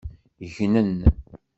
Gnen. 0.55 0.97